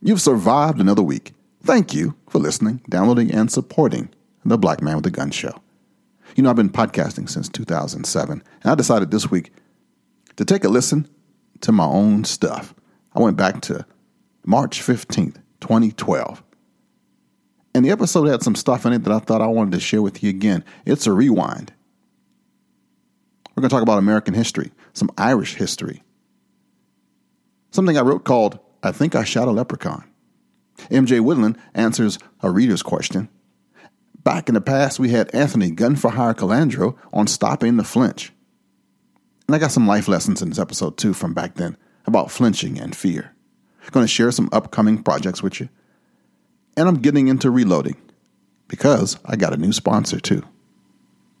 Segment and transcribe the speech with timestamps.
[0.00, 1.32] You've survived another week.
[1.62, 4.10] Thank you for listening, downloading, and supporting
[4.44, 5.60] the Black Man with a Gun Show.
[6.36, 9.50] You know, I've been podcasting since 2007, and I decided this week
[10.36, 11.08] to take a listen
[11.62, 12.74] to my own stuff.
[13.12, 13.84] I went back to
[14.46, 16.44] March 15th, 2012.
[17.74, 20.02] And the episode had some stuff in it that I thought I wanted to share
[20.02, 20.64] with you again.
[20.86, 21.72] It's a rewind.
[23.54, 26.04] We're going to talk about American history, some Irish history,
[27.72, 30.04] something I wrote called I Think I Shot a Leprechaun.
[30.90, 33.28] MJ Woodland answers a reader's question.
[34.22, 38.32] Back in the past, we had Anthony Gun for Hire Colandro on stopping the flinch.
[39.46, 42.78] And I got some life lessons in this episode too from back then about flinching
[42.78, 43.34] and fear.
[43.90, 45.70] Going to share some upcoming projects with you.
[46.76, 47.96] And I'm getting into reloading
[48.68, 50.42] because I got a new sponsor too.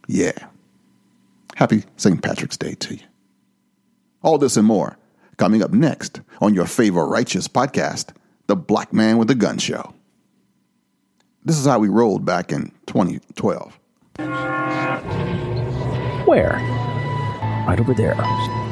[0.06, 0.46] Yeah.
[1.56, 2.22] Happy St.
[2.22, 3.02] Patrick's Day to you.
[4.22, 4.96] All this and more
[5.38, 8.10] coming up next on your favorite righteous podcast,
[8.46, 9.94] The Black Man with a Gun Show.
[11.44, 13.78] This is how we rolled back in 2012.
[16.26, 16.52] Where?
[17.66, 18.14] Right over there.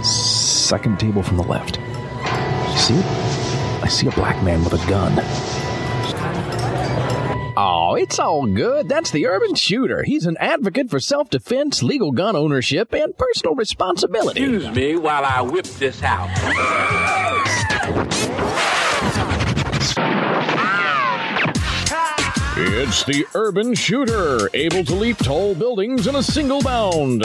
[0.05, 1.77] Second table from the left.
[2.77, 3.07] See it?
[3.83, 5.13] I see a black man with a gun.
[7.59, 8.87] Oh, it's all good.
[8.87, 10.03] That's the urban shooter.
[10.03, 14.43] He's an advocate for self defense, legal gun ownership, and personal responsibility.
[14.43, 16.29] Excuse me while I whip this out.
[22.59, 27.23] It's the urban shooter, able to leap tall buildings in a single bound.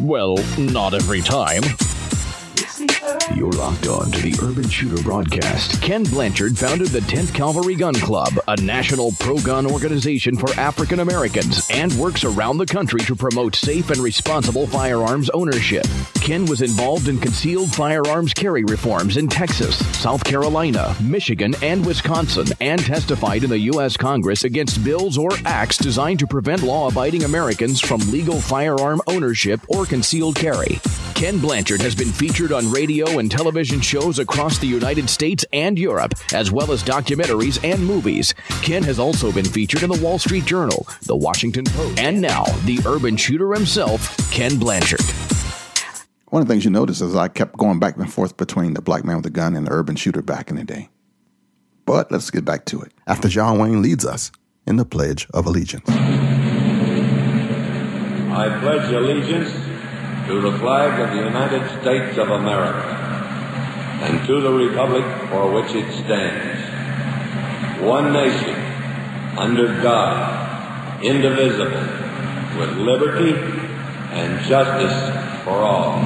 [0.00, 1.62] Well, not every time.
[3.34, 5.80] You're locked on to the Urban Shooter broadcast.
[5.80, 11.00] Ken Blanchard founded the 10th Cavalry Gun Club, a national pro gun organization for African
[11.00, 15.86] Americans, and works around the country to promote safe and responsible firearms ownership.
[16.16, 22.48] Ken was involved in concealed firearms carry reforms in Texas, South Carolina, Michigan, and Wisconsin,
[22.60, 23.96] and testified in the U.S.
[23.96, 29.60] Congress against bills or acts designed to prevent law abiding Americans from legal firearm ownership
[29.68, 30.80] or concealed carry.
[31.20, 35.78] Ken Blanchard has been featured on radio and television shows across the United States and
[35.78, 38.32] Europe, as well as documentaries and movies.
[38.62, 42.44] Ken has also been featured in the Wall Street Journal, the Washington Post, and now
[42.64, 45.02] the urban shooter himself, Ken Blanchard.
[46.30, 48.80] One of the things you notice is I kept going back and forth between the
[48.80, 50.88] black man with a gun and the urban shooter back in the day.
[51.84, 52.94] But let's get back to it.
[53.06, 54.32] After John Wayne leads us
[54.66, 55.86] in the Pledge of Allegiance.
[58.32, 59.69] I pledge allegiance
[60.30, 62.86] to the flag of the United States of America
[64.00, 68.54] and to the republic for which it stands, one nation,
[69.36, 71.80] under God, indivisible,
[72.60, 73.34] with liberty
[74.12, 75.98] and justice for all.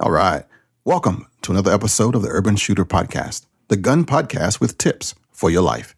[0.00, 0.44] All right.
[0.84, 5.48] Welcome to another episode of the Urban Shooter Podcast, the gun podcast with tips for
[5.48, 5.94] your life,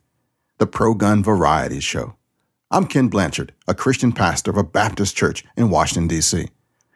[0.58, 2.14] the pro gun variety show.
[2.68, 6.48] I'm Ken Blanchard, a Christian pastor of a Baptist church in Washington, D.C.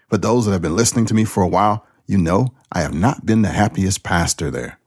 [0.08, 2.92] For those that have been listening to me for a while, you know I have
[2.92, 4.80] not been the happiest pastor there.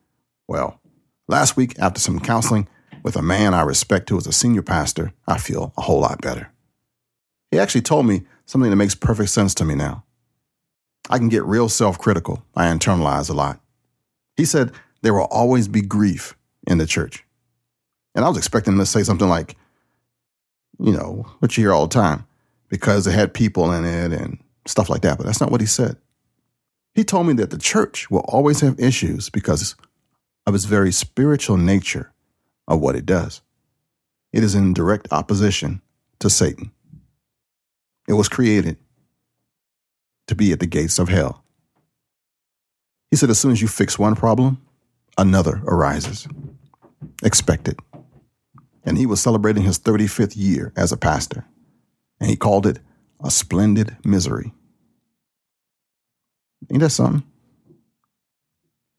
[0.45, 0.81] Well,
[1.29, 2.67] last week, after some counseling
[3.01, 6.21] with a man I respect who is a senior pastor, I feel a whole lot
[6.21, 6.51] better.
[7.49, 10.03] He actually told me something that makes perfect sense to me now.
[11.09, 12.43] I can get real self critical.
[12.57, 13.61] I internalize a lot.
[14.35, 16.35] He said there will always be grief
[16.67, 17.23] in the church.
[18.15, 19.55] And I was expecting him to say something like,
[20.79, 22.25] you know, what you hear all the time,
[22.69, 25.17] because it had people in it and stuff like that.
[25.17, 25.97] But that's not what he said.
[26.95, 29.75] He told me that the church will always have issues because
[30.45, 32.11] of its very spiritual nature
[32.67, 33.41] of what it does.
[34.31, 35.81] It is in direct opposition
[36.19, 36.71] to Satan.
[38.07, 38.77] It was created
[40.27, 41.43] to be at the gates of hell.
[43.11, 44.61] He said, as soon as you fix one problem,
[45.17, 46.27] another arises.
[47.23, 47.79] Expect it.
[48.85, 51.45] And he was celebrating his 35th year as a pastor,
[52.19, 52.79] and he called it
[53.23, 54.53] a splendid misery.
[56.71, 57.23] Ain't that something?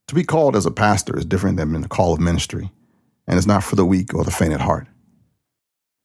[0.09, 2.71] To be called as a pastor is different than the call of ministry,
[3.27, 4.87] and it's not for the weak or the faint at heart.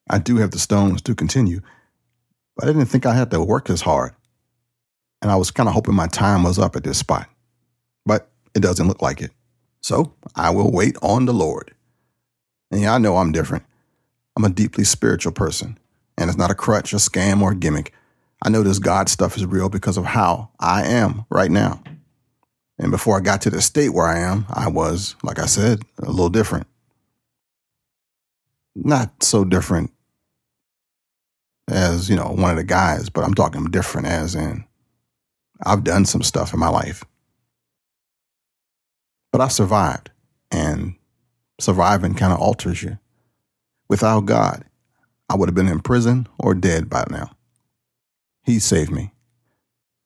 [0.10, 1.62] I do have the stones to continue,
[2.56, 4.14] but I didn't think I had to work as hard.
[5.22, 7.30] And I was kind of hoping my time was up at this spot.
[8.06, 9.32] But it doesn't look like it.
[9.82, 11.76] So I will wait on the Lord.
[12.72, 13.66] And yeah, I know I'm different.
[14.40, 15.78] I'm a deeply spiritual person,
[16.18, 17.94] and it's not a crutch, a scam, or a gimmick.
[18.42, 21.84] I know this God stuff is real because of how I am right now.
[22.78, 25.82] And before I got to the state where I am, I was, like I said,
[26.02, 26.68] a little different.
[28.78, 29.92] Not so different
[31.68, 34.64] as, you know, one of the guys, but I'm talking different as in
[35.66, 37.04] I've done some stuff in my life.
[39.34, 40.12] But I've survived,
[40.50, 40.96] and
[41.60, 43.00] surviving kind of alters you.
[43.90, 44.64] Without God,
[45.30, 47.32] I would have been in prison or dead by now.
[48.44, 49.12] He saved me.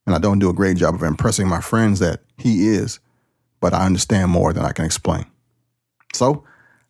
[0.06, 3.00] And I don't do a great job of impressing my friends that He is,
[3.60, 5.26] but I understand more than I can explain.
[6.14, 6.44] So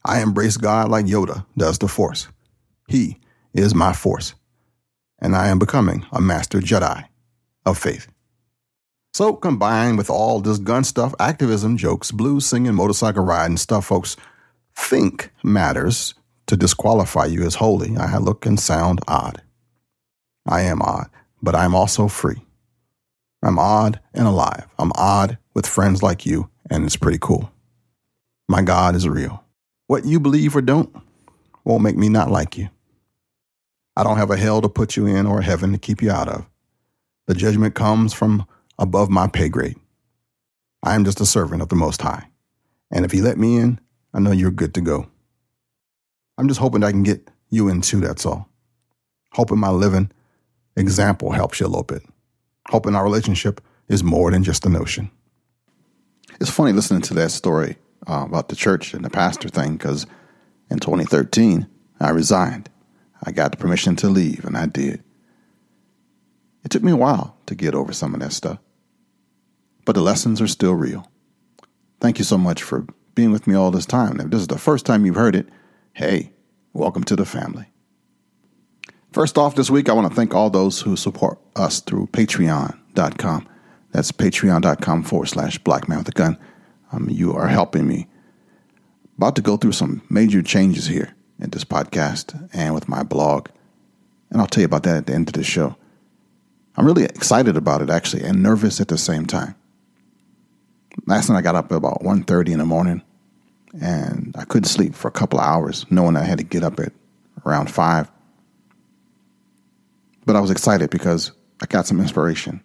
[0.06, 2.28] I embrace God like Yoda does the Force.
[2.88, 3.20] He
[3.54, 4.34] is my force.
[5.20, 7.06] And I am becoming a master Jedi
[7.66, 8.08] of faith.
[9.14, 14.18] So, combined with all this gun stuff, activism, jokes, blues singing, motorcycle riding stuff folks
[14.76, 16.16] think matters
[16.48, 19.42] to disqualify you as holy, I look and sound odd.
[20.46, 21.10] I am odd,
[21.42, 22.42] but I am also free.
[23.42, 24.68] I'm odd and alive.
[24.80, 27.52] I'm odd with friends like you, and it's pretty cool.
[28.48, 29.44] My God is real.
[29.88, 30.94] What you believe or don't
[31.64, 32.70] won't make me not like you.
[33.96, 36.12] I don't have a hell to put you in or a heaven to keep you
[36.12, 36.46] out of.
[37.28, 38.46] The judgment comes from
[38.80, 39.78] above my pay grade.
[40.82, 42.28] I am just a servant of the Most High.
[42.92, 43.80] And if you let me in,
[44.14, 45.08] I know you're good to go.
[46.38, 48.50] I'm just hoping I can get you in too, that's all.
[49.34, 50.12] Hoping my living
[50.76, 52.04] example helps you a little bit.
[52.70, 55.12] Hoping our relationship is more than just a notion.
[56.40, 57.78] It's funny listening to that story
[58.08, 60.06] uh, about the church and the pastor thing because
[60.70, 61.68] in 2013,
[62.00, 62.70] I resigned.
[63.24, 65.04] I got the permission to leave, and I did.
[66.66, 68.60] It took me a while to get over some of that stuff,
[69.86, 71.10] but the lessons are still real.
[72.02, 74.20] Thank you so much for being with me all this time.
[74.20, 75.48] If this is the first time you've heard it,
[75.94, 76.32] hey,
[76.74, 77.68] welcome to the family.
[79.12, 83.48] First off, this week, I want to thank all those who support us through patreon.com.
[83.92, 86.40] That's patreon.com forward slash black man with a gun.
[86.92, 88.08] Um, you are helping me.
[89.18, 93.50] About to go through some major changes here in this podcast and with my blog.
[94.32, 95.76] And I'll tell you about that at the end of the show.
[96.76, 99.54] I'm really excited about it actually and nervous at the same time.
[101.06, 103.04] Last night I got up at about 1.30 in the morning
[103.82, 106.80] and I couldn't sleep for a couple of hours knowing I had to get up
[106.80, 106.94] at
[107.46, 108.12] around 5.
[110.26, 111.32] But I was excited because
[111.62, 112.62] I got some inspiration.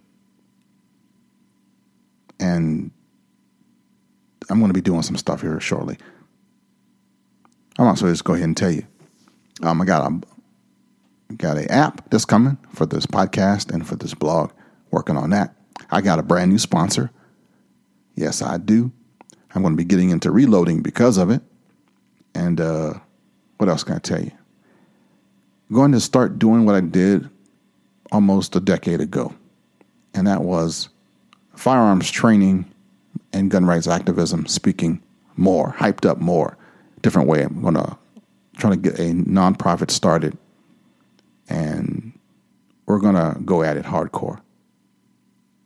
[2.38, 2.90] And
[4.48, 5.98] I'm going to be doing some stuff here shortly.
[7.78, 8.86] I might as well just go ahead and tell you.
[9.62, 10.20] Um, I got a
[11.34, 14.52] got a app that's coming for this podcast and for this blog.
[14.90, 15.54] Working on that.
[15.90, 17.10] I got a brand new sponsor.
[18.14, 18.92] Yes, I do.
[19.54, 21.42] I'm going to be getting into reloading because of it.
[22.34, 22.94] And uh,
[23.56, 24.32] what else can I tell you?
[25.68, 27.28] I'm going to start doing what I did
[28.10, 29.34] almost a decade ago,
[30.14, 30.88] and that was
[31.54, 32.64] firearms training
[33.32, 35.02] and gun rights activism, speaking
[35.36, 36.56] more, hyped up more,
[37.02, 37.42] different way.
[37.42, 37.96] I'm going to
[38.56, 40.36] try to get a nonprofit started
[41.48, 42.18] and
[42.86, 44.40] we're going to go at it hardcore.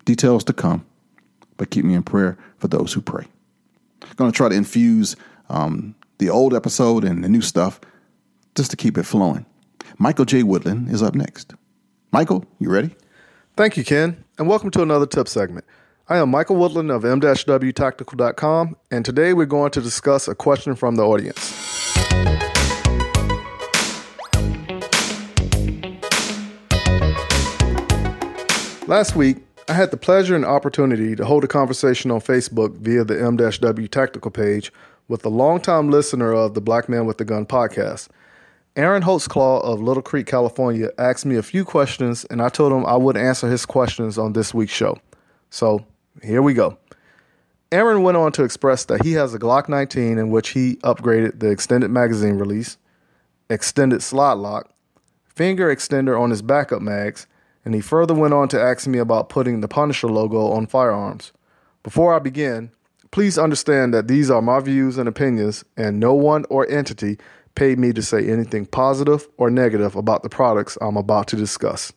[0.04, 0.84] Details to come,
[1.56, 3.26] but keep me in prayer for those who pray.
[4.16, 5.16] Going to try to infuse
[5.48, 7.80] um, the old episode and the new stuff
[8.54, 9.46] just to keep it flowing.
[9.98, 10.42] Michael J.
[10.42, 11.54] Woodland is up next.
[12.12, 12.94] Michael, you ready?
[13.56, 15.64] Thank you, Ken, and welcome to another tip segment.
[16.08, 20.96] I am Michael Woodland of m-wtactical.com, and today we're going to discuss a question from
[20.96, 21.62] the audience.
[28.88, 29.38] Last week,
[29.72, 33.88] I had the pleasure and opportunity to hold a conversation on Facebook via the M-W
[33.88, 34.70] Tactical page
[35.08, 38.08] with a longtime listener of the Black Man with the Gun podcast.
[38.76, 42.84] Aaron Holtzclaw of Little Creek, California asked me a few questions, and I told him
[42.84, 44.98] I would answer his questions on this week's show.
[45.48, 45.86] So
[46.22, 46.76] here we go.
[47.72, 51.40] Aaron went on to express that he has a Glock 19 in which he upgraded
[51.40, 52.76] the extended magazine release,
[53.48, 54.70] extended slide lock,
[55.34, 57.26] finger extender on his backup mags,
[57.64, 61.32] and he further went on to ask me about putting the Punisher logo on firearms.
[61.82, 62.70] Before I begin,
[63.10, 67.18] please understand that these are my views and opinions, and no one or entity
[67.54, 71.92] paid me to say anything positive or negative about the products I'm about to discuss.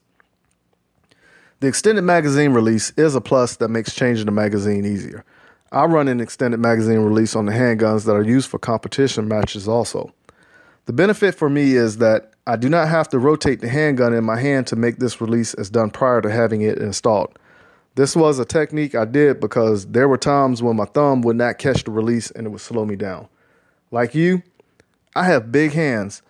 [1.61, 5.23] The extended magazine release is a plus that makes changing the magazine easier.
[5.71, 9.67] I run an extended magazine release on the handguns that are used for competition matches
[9.67, 10.13] also.
[10.85, 14.23] The benefit for me is that I do not have to rotate the handgun in
[14.23, 17.39] my hand to make this release as done prior to having it installed.
[17.95, 21.57] This was a technique I did because there were times when my thumb would not
[21.57, 23.29] catch the release and it would slow me down.
[23.89, 24.43] Like you,
[25.15, 26.21] I have big hands,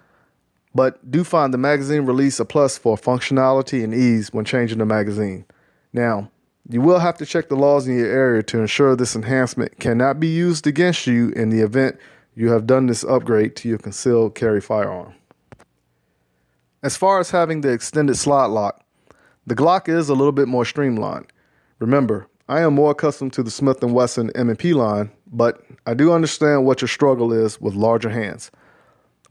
[0.73, 4.85] but do find the magazine release a plus for functionality and ease when changing the
[4.85, 5.45] magazine.
[5.91, 6.29] Now,
[6.69, 10.19] you will have to check the laws in your area to ensure this enhancement cannot
[10.19, 11.97] be used against you in the event
[12.35, 15.13] you have done this upgrade to your concealed carry firearm.
[16.85, 18.79] As far as having the extended slide lock,
[19.47, 21.25] the Glock is a little bit more streamlined.
[21.79, 26.13] Remember, I am more accustomed to the Smith & Wesson M&P line but I do
[26.13, 28.51] understand what your struggle is with larger hands.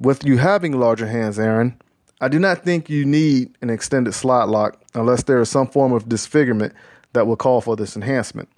[0.01, 1.81] With you having larger hands, Aaron,
[2.21, 5.93] I do not think you need an extended slide lock unless there is some form
[5.93, 6.73] of disfigurement
[7.13, 8.49] that will call for this enhancement.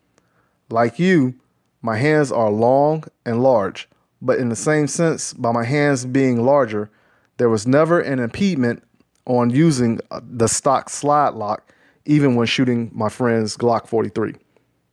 [0.71, 1.35] Like you,
[1.83, 3.91] my hands are long and large,
[4.23, 6.91] but in the same sense, by my hands being larger,
[7.37, 8.83] there was never an impediment
[9.27, 11.73] on using uh, the stock slide lock,
[12.05, 14.35] even when shooting my friend's Glock 43.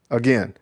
[0.10, 0.56] Again,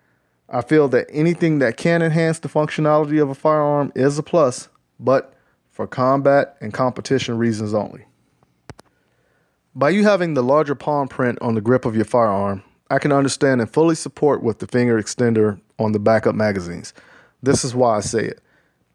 [0.49, 4.67] I feel that anything that can enhance the functionality of a firearm is a plus,
[4.99, 5.33] but
[5.69, 8.05] for combat and competition reasons only.
[9.73, 13.13] By you having the larger palm print on the grip of your firearm, I can
[13.13, 16.93] understand and fully support with the finger extender on the backup magazines.
[17.41, 18.41] This is why I say it.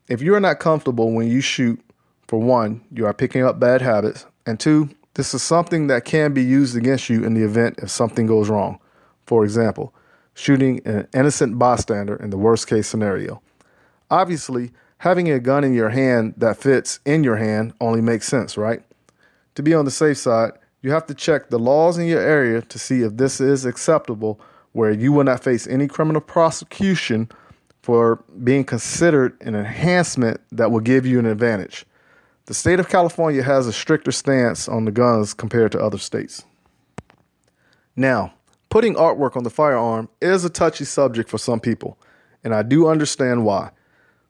[0.08, 1.80] If you are not comfortable when you shoot,
[2.28, 6.32] for one, you are picking up bad habits, and two, this is something that can
[6.32, 8.78] be used against you in the event if something goes wrong.
[9.26, 9.92] For example,
[10.34, 13.42] shooting an innocent bystander in the worst case scenario.
[14.10, 18.56] Obviously, having a gun in your hand that fits in your hand only makes sense,
[18.56, 18.82] right?
[19.56, 22.62] To be on the safe side, you have to check the laws in your area
[22.62, 24.38] to see if this is acceptable,
[24.72, 27.28] where you will not face any criminal prosecution
[27.82, 31.86] for being considered an enhancement that will give you an advantage.
[32.46, 36.44] The state of California has a stricter stance on the guns compared to other states.
[37.96, 38.34] Now,
[38.68, 41.98] putting artwork on the firearm is a touchy subject for some people,
[42.44, 43.70] and I do understand why.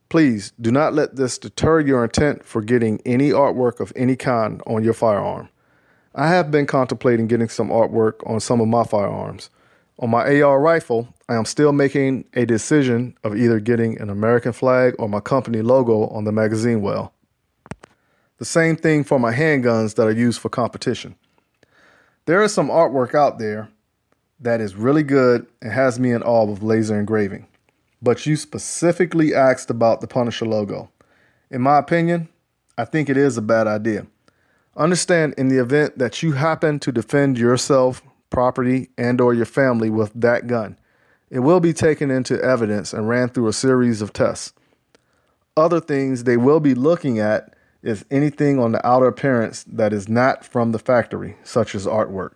[0.08, 4.62] Please do not let this deter your intent for getting any artwork of any kind
[4.66, 5.50] on your firearm.
[6.14, 9.50] I have been contemplating getting some artwork on some of my firearms.
[9.98, 14.52] On my AR rifle, I am still making a decision of either getting an American
[14.52, 17.12] flag or my company logo on the magazine well.
[18.38, 21.16] The same thing for my handguns that are used for competition.
[22.26, 23.68] There is some artwork out there
[24.40, 27.46] that is really good and has me in awe with laser engraving.
[28.02, 30.90] But you specifically asked about the Punisher logo.
[31.50, 32.28] In my opinion,
[32.76, 34.06] I think it is a bad idea.
[34.76, 39.88] Understand in the event that you happen to defend yourself, property, and or your family
[39.88, 40.78] with that gun,
[41.30, 44.52] it will be taken into evidence and ran through a series of tests.
[45.56, 50.08] Other things they will be looking at is anything on the outer appearance that is
[50.08, 52.32] not from the factory, such as artwork.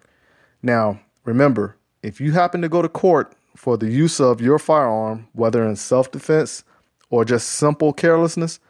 [0.63, 5.29] Now, remember, if you happen to go to court for the use of your firearm,
[5.33, 6.65] whether in self defense
[7.11, 8.61] or just simple carelessness,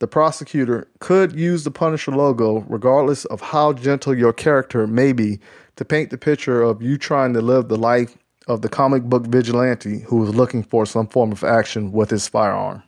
[0.00, 5.40] the prosecutor could use the Punisher logo, regardless of how gentle your character may be,
[5.76, 9.26] to paint the picture of you trying to live the life of the comic book
[9.26, 12.82] vigilante who is looking for some form of action with his firearm.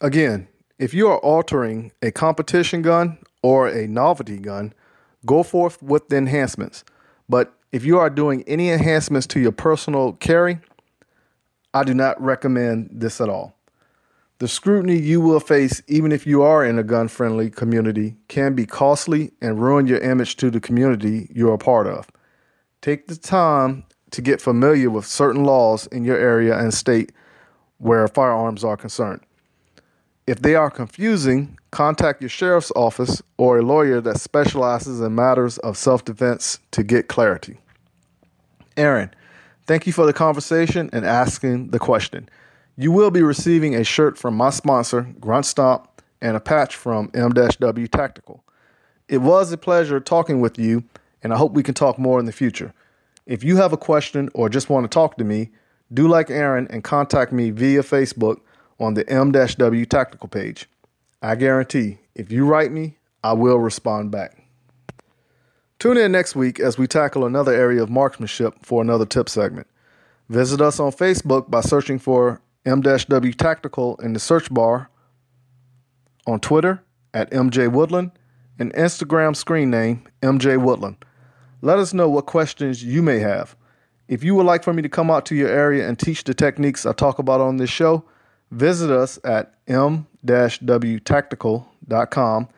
[0.00, 0.48] Again,
[0.78, 4.72] if you are altering a competition gun or a novelty gun,
[5.26, 6.84] go forth with the enhancements.
[7.28, 10.60] But if you are doing any enhancements to your personal carry,
[11.74, 13.54] I do not recommend this at all.
[14.38, 18.54] The scrutiny you will face, even if you are in a gun friendly community, can
[18.54, 22.08] be costly and ruin your image to the community you are a part of.
[22.80, 27.10] Take the time to get familiar with certain laws in your area and state
[27.78, 29.20] where firearms are concerned.
[30.28, 35.56] If they are confusing, contact your sheriff's office or a lawyer that specializes in matters
[35.56, 37.56] of self defense to get clarity.
[38.76, 39.10] Aaron,
[39.64, 42.28] thank you for the conversation and asking the question.
[42.76, 45.88] You will be receiving a shirt from my sponsor, Grunt Stomp,
[46.20, 48.44] and a patch from M-W Tactical.
[49.08, 50.84] It was a pleasure talking with you,
[51.22, 52.74] and I hope we can talk more in the future.
[53.24, 55.52] If you have a question or just want to talk to me,
[55.90, 58.40] do like Aaron and contact me via Facebook
[58.78, 60.68] on the M-W tactical page.
[61.20, 64.44] I guarantee if you write me, I will respond back.
[65.78, 69.66] Tune in next week as we tackle another area of marksmanship for another tip segment.
[70.28, 74.90] Visit us on Facebook by searching for M-W Tactical in the search bar,
[76.26, 76.82] on Twitter
[77.14, 78.10] at MJ Woodland,
[78.58, 80.96] and Instagram screen name MJ Woodland.
[81.62, 83.56] Let us know what questions you may have.
[84.08, 86.34] If you would like for me to come out to your area and teach the
[86.34, 88.04] techniques I talk about on this show,
[88.50, 92.48] Visit us at m-wtactical.com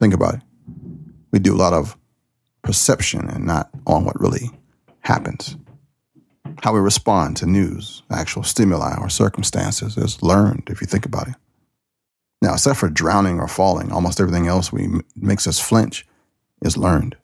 [0.00, 0.40] Think about it.
[1.32, 1.96] We do a lot of
[2.60, 4.50] perception and not on what really
[5.00, 5.56] happens.
[6.62, 11.28] How we respond to news, actual stimuli, or circumstances is learned if you think about
[11.28, 11.36] it.
[12.42, 16.06] Now, except for drowning or falling, almost everything else we makes us flinch
[16.60, 17.16] is learned,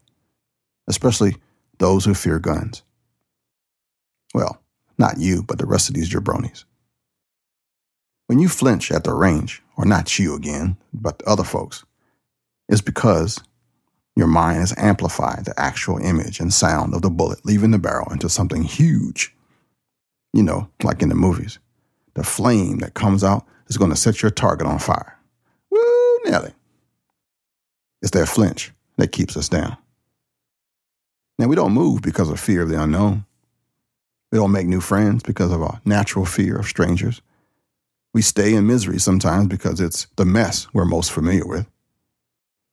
[0.88, 1.36] especially
[1.76, 2.82] those who fear guns.
[4.36, 4.60] Well,
[4.98, 6.64] not you, but the rest of these jabronis.
[8.26, 11.86] When you flinch at the range, or not you again, but the other folks,
[12.68, 13.42] it's because
[14.14, 18.12] your mind has amplified the actual image and sound of the bullet leaving the barrel
[18.12, 19.34] into something huge.
[20.34, 21.58] You know, like in the movies.
[22.12, 25.18] The flame that comes out is going to set your target on fire.
[25.70, 26.52] Woo, Nelly.
[28.02, 29.78] It's that flinch that keeps us down.
[31.38, 33.24] Now, we don't move because of fear of the unknown.
[34.36, 37.22] We don't make new friends because of our natural fear of strangers.
[38.12, 41.66] We stay in misery sometimes because it's the mess we're most familiar with.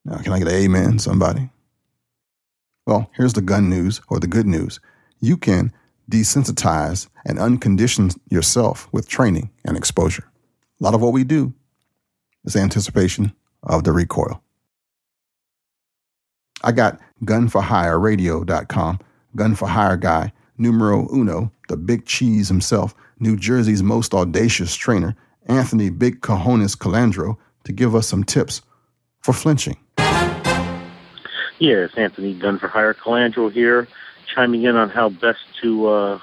[0.04, 1.48] Now, can I get an amen, somebody?
[2.86, 4.78] Well, here's the gun news or the good news.
[5.20, 5.72] You can
[6.10, 10.30] desensitize and uncondition yourself with training and exposure.
[10.82, 11.54] A lot of what we do
[12.44, 14.42] is anticipation of the recoil.
[16.62, 18.98] I got gunforhireradio.com,
[19.34, 25.16] gun for hire guy, numero uno, the big cheese himself, New Jersey's most audacious trainer,
[25.46, 28.62] Anthony Big Cojones Colandro, to give us some tips
[29.20, 29.76] for flinching.
[31.58, 33.88] Yes, Anthony Gun for Hire Colandro here,
[34.34, 36.20] chiming in on how best to uh,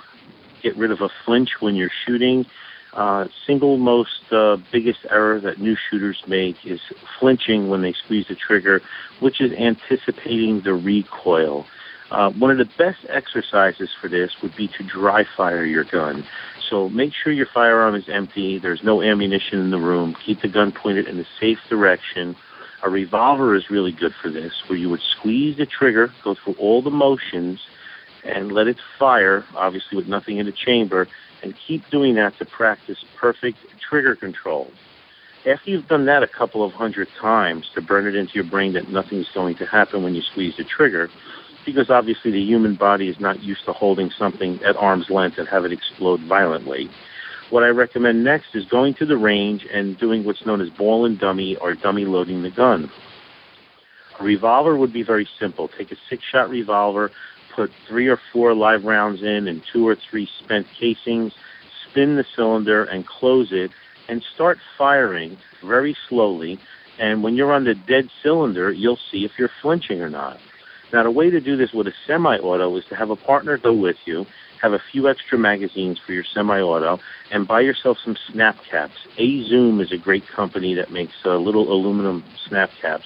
[0.62, 2.46] get rid of a flinch when you're shooting.
[2.94, 6.82] Uh, single most uh, biggest error that new shooters make is
[7.20, 8.82] flinching when they squeeze the trigger,
[9.22, 11.66] which is anticipating the recoil.
[12.12, 16.26] Uh, one of the best exercises for this would be to dry fire your gun.
[16.70, 18.60] So make sure your firearm is empty.
[18.60, 20.16] There's no ammunition in the room.
[20.26, 22.36] Keep the gun pointed in a safe direction.
[22.84, 26.56] A revolver is really good for this, where you would squeeze the trigger, go through
[26.56, 27.60] all the motions,
[28.26, 31.08] and let it fire, obviously with nothing in the chamber,
[31.44, 33.58] and keep doing that to practice perfect
[33.90, 34.70] trigger control.
[35.46, 38.74] After you've done that a couple of hundred times to burn it into your brain
[38.74, 41.10] that nothing's going to happen when you squeeze the trigger,
[41.66, 45.48] because obviously the human body is not used to holding something at arm's length and
[45.48, 46.90] have it explode violently.
[47.50, 51.06] What I recommend next is going to the range and doing what's known as ball
[51.06, 52.90] and dummy or dummy loading the gun.
[54.20, 55.68] A revolver would be very simple.
[55.68, 57.12] Take a six shot revolver,
[57.54, 61.34] put three or four live rounds in and two or three spent casings,
[61.90, 63.72] spin the cylinder and close it,
[64.08, 66.60] and start firing very slowly.
[67.00, 70.40] And when you're on the dead cylinder, you'll see if you're flinching or not.
[70.94, 73.58] Now, the way to do this with a semi auto is to have a partner
[73.58, 74.26] go with you
[74.62, 77.00] have a few extra magazines for your semi-auto,
[77.32, 78.94] and buy yourself some snap caps.
[79.18, 83.06] A-Zoom is a great company that makes uh, little aluminum snap caps.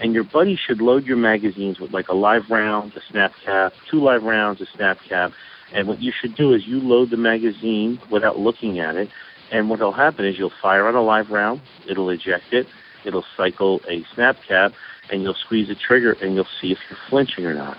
[0.00, 3.72] And your buddy should load your magazines with like a live round, a snap cap,
[3.90, 5.30] two live rounds, a snap cap.
[5.72, 9.08] And what you should do is you load the magazine without looking at it.
[9.52, 12.66] And what will happen is you'll fire on a live round, it'll eject it,
[13.04, 14.72] it'll cycle a snap cap,
[15.10, 17.76] and you'll squeeze the trigger and you'll see if you're flinching or not.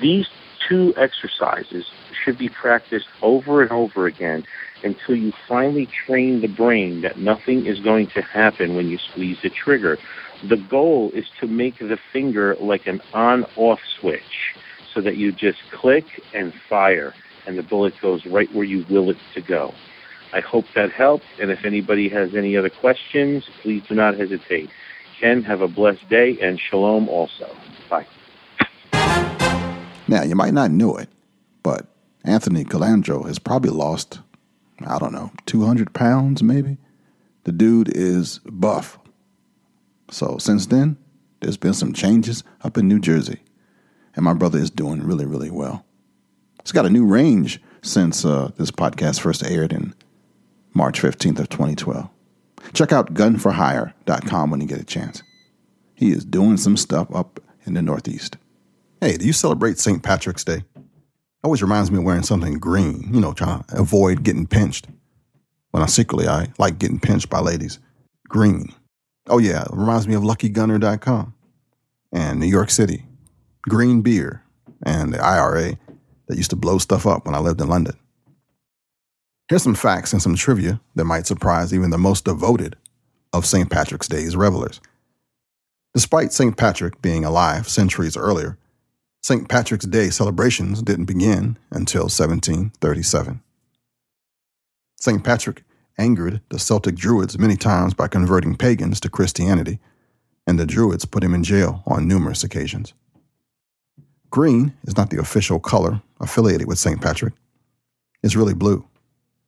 [0.00, 0.26] These
[0.68, 1.84] two exercises
[2.24, 4.44] should be practiced over and over again
[4.82, 9.38] until you finally train the brain that nothing is going to happen when you squeeze
[9.42, 9.98] the trigger.
[10.48, 14.54] The goal is to make the finger like an on off switch
[14.92, 17.14] so that you just click and fire
[17.46, 19.72] and the bullet goes right where you will it to go.
[20.34, 24.68] I hope that helped, and if anybody has any other questions, please do not hesitate.
[25.20, 27.56] Ken, have a blessed day, and shalom also.
[27.88, 28.04] Bye.
[30.08, 31.08] Now, you might not know it,
[31.62, 31.86] but
[32.24, 34.18] Anthony Colandro has probably lost,
[34.84, 36.78] I don't know, 200 pounds maybe.
[37.44, 38.98] The dude is buff.
[40.10, 40.96] So since then,
[41.42, 43.40] there's been some changes up in New Jersey.
[44.16, 45.84] And my brother is doing really, really well.
[46.64, 49.94] He's got a new range since uh, this podcast first aired in
[50.74, 52.08] March 15th of 2012.
[52.72, 55.22] Check out gunforhire.com when you get a chance.
[55.94, 58.36] He is doing some stuff up in the Northeast.
[59.00, 60.02] Hey, do you celebrate St.
[60.02, 60.64] Patrick's Day?
[61.44, 64.88] always reminds me of wearing something green, you know, trying to avoid getting pinched.
[65.70, 67.78] When I secretly, I like getting pinched by ladies.
[68.28, 68.72] Green.
[69.28, 71.34] Oh, yeah, it reminds me of luckygunner.com
[72.12, 73.04] and New York City.
[73.62, 74.42] Green beer
[74.84, 75.78] and the IRA
[76.28, 77.96] that used to blow stuff up when I lived in London.
[79.48, 82.76] Here's some facts and some trivia that might surprise even the most devoted
[83.32, 83.70] of St.
[83.70, 84.80] Patrick's Day's revelers.
[85.92, 86.56] Despite St.
[86.56, 88.56] Patrick being alive centuries earlier,
[89.22, 89.48] St.
[89.48, 93.42] Patrick's Day celebrations didn't begin until 1737.
[94.98, 95.22] St.
[95.22, 95.62] Patrick
[95.98, 99.78] angered the Celtic Druids many times by converting pagans to Christianity,
[100.46, 102.94] and the Druids put him in jail on numerous occasions.
[104.30, 107.00] Green is not the official color affiliated with St.
[107.00, 107.34] Patrick.
[108.22, 108.86] It's really blue.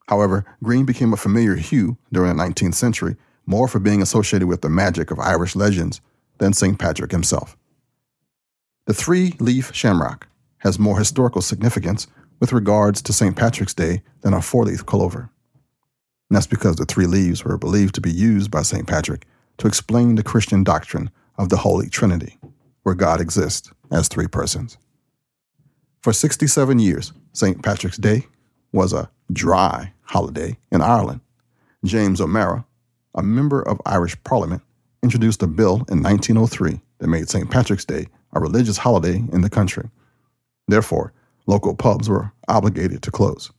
[0.09, 4.61] However, green became a familiar hue during the 19th century, more for being associated with
[4.61, 6.01] the magic of Irish legends
[6.39, 6.79] than St.
[6.79, 7.57] Patrick himself.
[8.87, 12.07] The three leaf shamrock has more historical significance
[12.39, 13.37] with regards to St.
[13.37, 15.31] Patrick's Day than a four leaf clover.
[16.29, 18.87] And that's because the three leaves were believed to be used by St.
[18.87, 19.27] Patrick
[19.59, 22.39] to explain the Christian doctrine of the Holy Trinity,
[22.83, 24.77] where God exists as three persons.
[26.01, 27.63] For 67 years, St.
[27.63, 28.27] Patrick's Day
[28.73, 31.21] was a dry holiday in Ireland.
[31.85, 32.65] James O'Mara,
[33.15, 34.63] a member of Irish Parliament,
[35.03, 37.51] introduced a bill in 1903 that made St.
[37.51, 39.89] Patrick's Day a religious holiday in the country.
[40.69, 41.13] Therefore,
[41.47, 43.51] local pubs were obligated to close,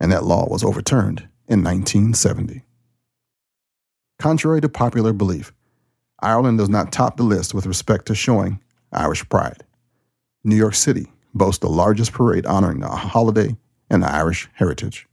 [0.00, 2.62] and that law was overturned in 1970.
[4.18, 5.52] Contrary to popular belief,
[6.20, 8.60] Ireland does not top the list with respect to showing
[8.92, 9.64] Irish pride.
[10.44, 13.56] New York City boasts the largest parade honoring the holiday
[13.88, 15.06] and Irish heritage.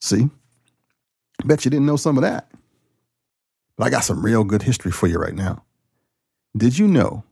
[0.00, 0.30] See?
[1.44, 2.50] Bet you didn't know some of that.
[3.76, 5.64] But I got some real good history for you right now.
[6.56, 7.24] Did you know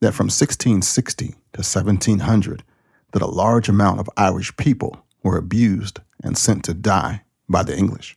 [0.00, 2.62] that from 1660 to 1700
[3.12, 7.76] that a large amount of Irish people were abused and sent to die by the
[7.76, 8.16] English?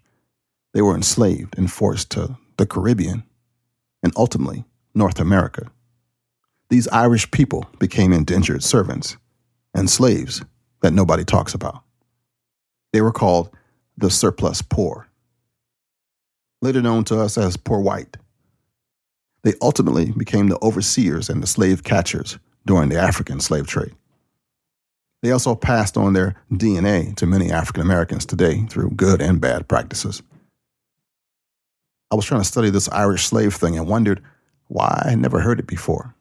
[0.74, 3.24] They were enslaved and forced to the Caribbean
[4.04, 5.72] and ultimately North America.
[6.70, 9.18] These Irish people became indentured servants
[9.74, 10.44] and slaves
[10.82, 11.84] that nobody talks about.
[12.94, 13.50] They were called
[13.98, 15.08] the surplus poor,
[16.62, 18.18] later known to us as poor white.
[19.44, 23.94] They ultimately became the overseers and the slave catchers during the African slave trade.
[25.22, 29.68] They also passed on their DNA to many African Americans today through good and bad
[29.68, 30.22] practices.
[32.12, 34.22] I was trying to study this Irish slave thing and wondered
[34.68, 36.14] why I had never heard it before.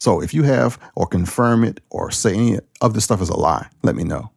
[0.00, 3.36] So if you have or confirm it or say any of this stuff is a
[3.36, 4.30] lie, let me know.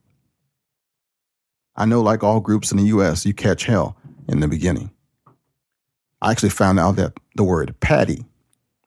[1.78, 3.96] I know, like all groups in the US, you catch hell
[4.28, 4.92] in the beginning.
[6.22, 8.26] I actually found out that the word paddy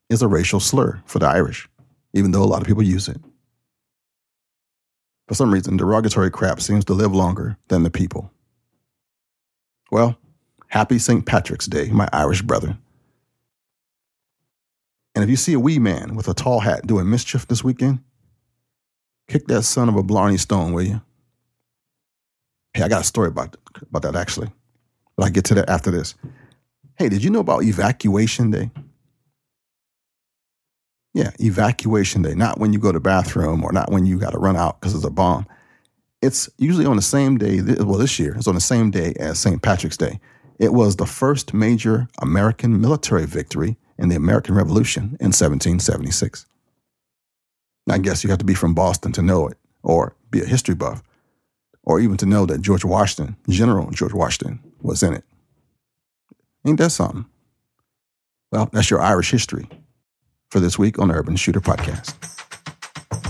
[0.09, 1.69] is a racial slur for the Irish,
[2.13, 3.21] even though a lot of people use it.
[5.29, 8.33] For some reason, derogatory crap seems to live longer than the people.
[9.93, 10.19] Well,
[10.67, 11.25] happy St.
[11.25, 12.77] Patrick's Day, my Irish brother.
[15.15, 18.01] And if you see a wee man with a tall hat doing mischief this weekend,
[19.29, 21.01] kick that son of a Blarney Stone, will you?
[22.75, 24.49] Hey, I got a story about, about that actually,
[25.17, 26.15] but I get to that after this.
[26.97, 28.71] Hey, did you know about Evacuation Day?
[31.15, 32.35] Yeah, Evacuation Day.
[32.35, 34.81] Not when you go to the bathroom or not when you got to run out
[34.81, 35.47] because there's a bomb.
[36.23, 39.39] It's usually on the same day, well, this year, it's on the same day as
[39.39, 39.63] St.
[39.63, 40.21] Patrick's Day.
[40.59, 46.47] It was the first major American military victory in the American Revolution in 1776.
[47.87, 50.47] Now, I guess you have to be from Boston to know it, or be a
[50.47, 51.03] history buff,
[51.85, 55.25] or even to know that George Washington, General George Washington, was in it.
[56.67, 57.27] Ain't that something?
[58.53, 59.69] Well, that's your Irish history
[60.51, 62.15] for this week on the Urban Shooter Podcast.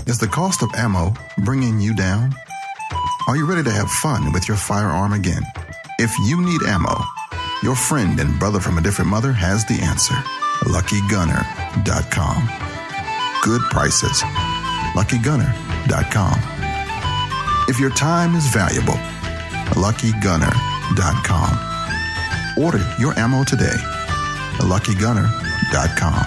[0.07, 1.13] Is the cost of ammo
[1.45, 2.33] bringing you down?
[3.27, 5.43] Are you ready to have fun with your firearm again?
[5.99, 6.95] If you need ammo,
[7.61, 10.15] your friend and brother from a different mother has the answer
[10.65, 12.49] LuckyGunner.com.
[13.43, 14.21] Good prices.
[14.93, 16.50] LuckyGunner.com.
[17.71, 18.99] If your time is valuable,
[19.79, 21.51] LuckyGunner.com.
[22.61, 23.77] Order your ammo today.
[24.57, 26.25] LuckyGunner.com.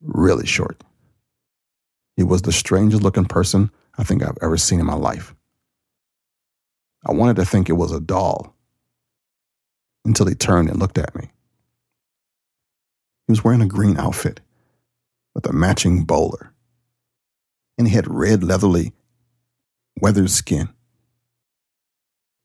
[0.00, 0.82] really short.
[2.16, 5.34] He was the strangest looking person I think I've ever seen in my life.
[7.06, 8.54] I wanted to think it was a doll
[10.04, 11.30] until he turned and looked at me.
[13.26, 14.40] He was wearing a green outfit
[15.34, 16.52] with a matching bowler,
[17.78, 18.92] and he had red, leathery,
[20.00, 20.68] weathered skin.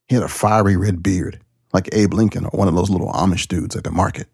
[0.08, 1.40] He had a fiery red beard,
[1.74, 4.28] like Abe Lincoln or one of those little Amish dudes at the market.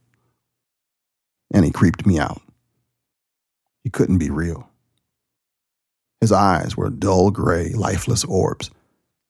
[1.53, 2.41] And he creeped me out.
[3.83, 4.69] He couldn't be real.
[6.19, 8.69] His eyes were dull gray, lifeless orbs,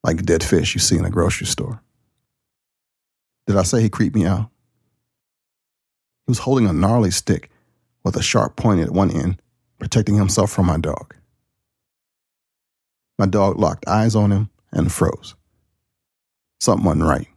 [0.03, 1.81] like dead fish you see in a grocery store.
[3.47, 4.49] Did I say he creeped me out?
[6.25, 7.49] He was holding a gnarly stick
[8.03, 9.41] with a sharp point at one end,
[9.79, 11.15] protecting himself from my dog.
[13.17, 15.35] My dog locked eyes on him and froze.
[16.61, 17.27] Something wasn't right.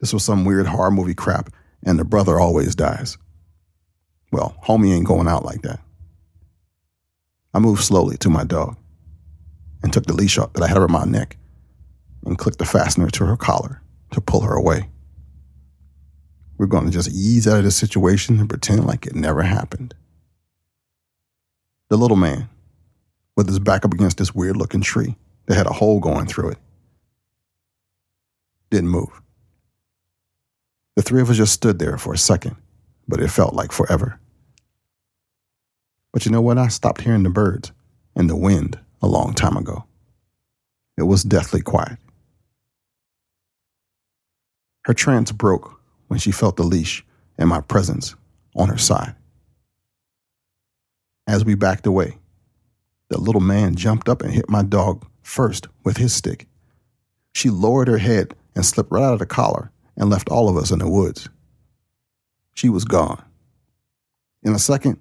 [0.00, 3.18] This was some weird horror movie crap, and the brother always dies.
[4.30, 5.80] Well, homie ain't going out like that.
[7.52, 8.76] I moved slowly to my dog
[9.82, 11.36] and took the leash that I had around my neck
[12.24, 14.88] and clicked the fastener to her collar to pull her away.
[16.56, 19.92] We're going to just ease out of this situation and pretend like it never happened.
[21.88, 22.48] The little man,
[23.36, 26.50] with his back up against this weird looking tree that had a hole going through
[26.50, 26.58] it,
[28.74, 29.22] didn't move.
[30.96, 32.56] The three of us just stood there for a second,
[33.06, 34.18] but it felt like forever.
[36.12, 36.58] But you know what?
[36.58, 37.72] I stopped hearing the birds
[38.16, 39.84] and the wind a long time ago.
[40.96, 41.98] It was deathly quiet.
[44.82, 47.04] Her trance broke when she felt the leash
[47.38, 48.14] and my presence
[48.56, 49.14] on her side.
[51.26, 52.18] As we backed away,
[53.08, 56.46] the little man jumped up and hit my dog first with his stick.
[57.34, 60.56] She lowered her head and slipped right out of the collar and left all of
[60.56, 61.28] us in the woods.
[62.54, 63.22] She was gone.
[64.42, 64.98] In a second,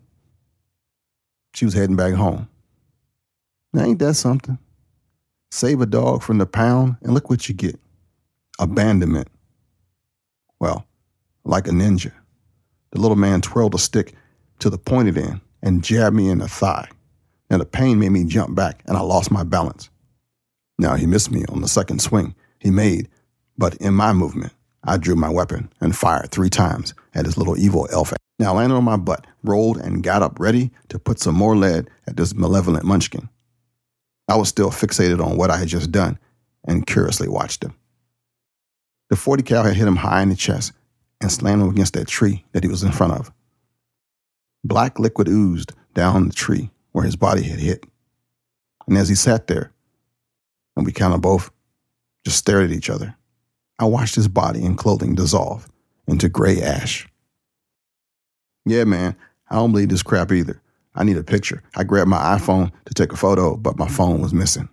[1.53, 2.47] she was heading back home.
[3.73, 4.57] Now, ain't that something?
[5.51, 7.79] Save a dog from the pound, and look what you get
[8.59, 9.27] abandonment.
[10.59, 10.85] Well,
[11.43, 12.11] like a ninja,
[12.91, 14.13] the little man twirled a stick
[14.59, 16.87] to the pointed end and jabbed me in the thigh.
[17.49, 19.89] Now, the pain made me jump back, and I lost my balance.
[20.79, 23.09] Now, he missed me on the second swing he made,
[23.57, 27.57] but in my movement, I drew my weapon and fired three times at his little
[27.57, 28.13] evil elf.
[28.39, 31.89] Now landed on my butt, rolled, and got up ready to put some more lead
[32.07, 33.29] at this malevolent munchkin.
[34.27, 36.17] I was still fixated on what I had just done
[36.65, 37.75] and curiously watched him.
[39.09, 40.73] The 40 cal had hit him high in the chest
[41.21, 43.31] and slammed him against that tree that he was in front of.
[44.63, 47.85] Black liquid oozed down the tree where his body had hit.
[48.87, 49.71] And as he sat there,
[50.75, 51.51] and we kind of both
[52.25, 53.15] just stared at each other,
[53.83, 55.67] I watched his body and clothing dissolve
[56.07, 57.05] into gray ash.
[58.65, 59.13] Yeah, man,
[59.49, 60.61] I don't believe this crap either.
[60.95, 61.61] I need a picture.
[61.75, 64.69] I grabbed my iPhone to take a photo, but my phone was missing.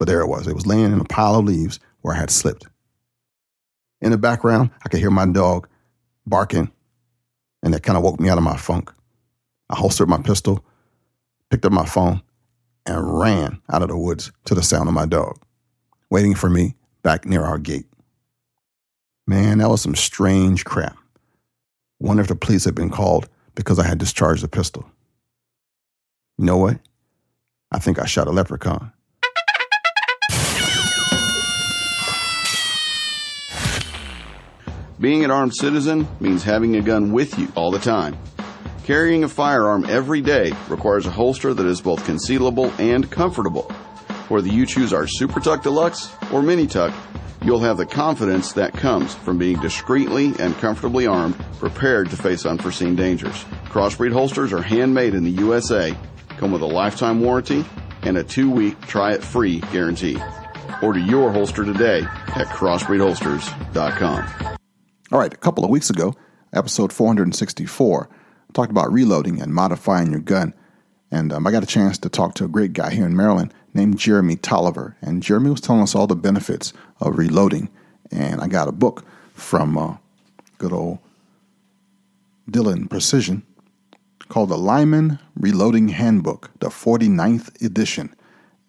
[0.00, 0.48] But there it was.
[0.48, 2.66] It was laying in a pile of leaves where I had slipped.
[4.00, 5.68] In the background, I could hear my dog
[6.26, 6.72] barking,
[7.62, 8.92] and that kind of woke me out of my funk.
[9.70, 10.64] I holstered my pistol,
[11.48, 12.22] picked up my phone,
[12.86, 15.40] and ran out of the woods to the sound of my dog,
[16.10, 17.86] waiting for me back near our gate.
[19.28, 20.96] Man, that was some strange crap.
[21.98, 24.88] Wonder if the police had been called because I had discharged a pistol.
[26.38, 26.78] You know what?
[27.72, 28.92] I think I shot a leprechaun.
[35.00, 38.16] Being an armed citizen means having a gun with you all the time.
[38.84, 43.70] Carrying a firearm every day requires a holster that is both concealable and comfortable.
[44.28, 46.92] Whether you choose our Super Tuck Deluxe or Mini Tuck,
[47.44, 52.44] you'll have the confidence that comes from being discreetly and comfortably armed, prepared to face
[52.44, 53.44] unforeseen dangers.
[53.66, 55.96] Crossbreed holsters are handmade in the USA,
[56.38, 57.64] come with a lifetime warranty,
[58.02, 60.18] and a two week try it free guarantee.
[60.82, 64.56] Order your holster today at crossbreedholsters.com.
[65.12, 66.14] All right, a couple of weeks ago,
[66.52, 68.08] episode 464,
[68.52, 70.52] talked about reloading and modifying your gun.
[71.10, 73.54] And um, I got a chance to talk to a great guy here in Maryland
[73.74, 74.96] named Jeremy Tolliver.
[75.00, 77.68] And Jeremy was telling us all the benefits of reloading.
[78.10, 79.96] And I got a book from uh,
[80.58, 80.98] good old
[82.50, 83.42] Dillon Precision
[84.28, 88.14] called the Lyman Reloading Handbook, the 49th edition.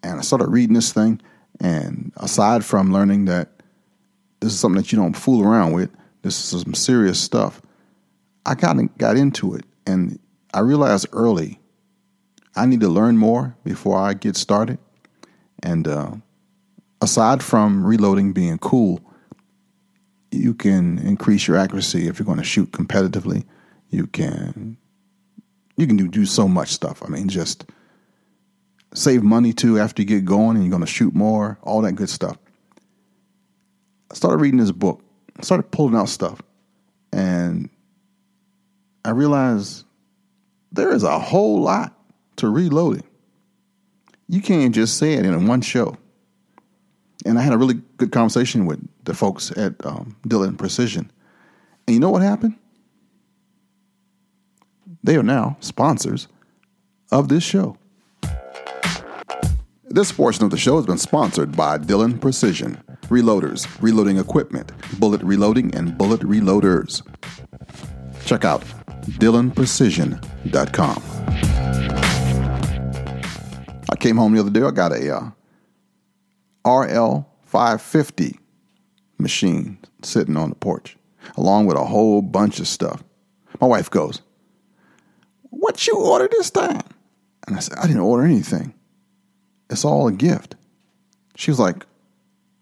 [0.02, 1.20] And I started reading this thing.
[1.60, 3.50] And aside from learning that
[4.40, 5.90] this is something that you don't fool around with,
[6.22, 7.60] this is some serious stuff,
[8.46, 9.64] I kind of got into it.
[9.86, 10.18] And
[10.54, 11.57] I realized early
[12.58, 14.78] I need to learn more before I get started.
[15.62, 16.12] And uh,
[17.00, 19.00] aside from reloading being cool,
[20.32, 23.44] you can increase your accuracy if you're going to shoot competitively.
[23.90, 24.76] You can
[25.76, 27.02] you can do, do so much stuff.
[27.04, 27.64] I mean, just
[28.94, 31.92] save money too after you get going and you're going to shoot more, all that
[31.92, 32.36] good stuff.
[34.10, 35.02] I started reading this book,
[35.38, 36.42] I started pulling out stuff,
[37.12, 37.70] and
[39.04, 39.84] I realized
[40.72, 41.97] there is a whole lot
[42.38, 43.04] to reloading.
[44.28, 45.96] You can't just say it in one show.
[47.24, 51.10] And I had a really good conversation with the folks at um, Dillon Precision.
[51.86, 52.56] And you know what happened?
[55.02, 56.28] They are now sponsors
[57.10, 57.76] of this show.
[59.90, 65.22] This portion of the show has been sponsored by Dillon Precision, reloaders, reloading equipment, bullet
[65.22, 67.02] reloading, and bullet reloaders.
[68.26, 68.62] Check out
[69.18, 72.17] DillonPrecision.com.
[73.90, 74.62] I came home the other day.
[74.62, 75.30] I got a uh,
[76.68, 78.38] RL 550
[79.18, 80.96] machine sitting on the porch,
[81.36, 83.02] along with a whole bunch of stuff.
[83.60, 84.22] My wife goes,
[85.50, 86.82] What you order this time?
[87.46, 88.74] And I said, I didn't order anything.
[89.70, 90.54] It's all a gift.
[91.36, 91.86] She was like,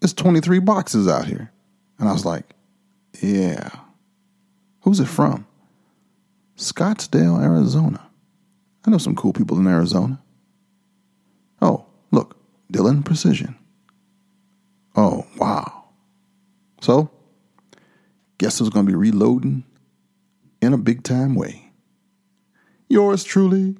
[0.01, 1.51] It's 23 boxes out here.
[1.99, 2.45] And I was like,
[3.21, 3.69] Yeah.
[4.81, 5.45] Who's it from?
[6.55, 8.01] Scottsdale, Arizona.
[8.85, 10.19] I know some cool people in Arizona.
[11.61, 12.37] Oh, look,
[12.71, 13.55] Dillon Precision.
[14.95, 15.85] Oh, wow.
[16.81, 17.09] So,
[18.37, 19.63] guess who's going to be reloading
[20.61, 21.71] in a big time way?
[22.89, 23.77] Yours truly.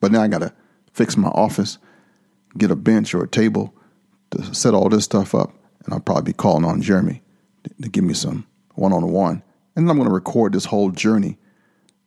[0.00, 0.52] But now I got to
[0.92, 1.78] fix my office,
[2.56, 3.74] get a bench or a table
[4.30, 5.52] to set all this stuff up,
[5.84, 7.22] and I'll probably be calling on Jeremy
[7.82, 9.42] to give me some one on one.
[9.74, 11.38] And then I'm going to record this whole journey,